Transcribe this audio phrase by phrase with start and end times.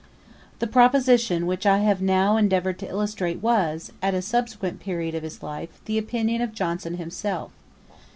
[0.57, 5.13] 1755.] The proposition which I have now endeavoured to illustrate was, at a subsequent period
[5.13, 7.51] of his life, the opinion of Johnson himself.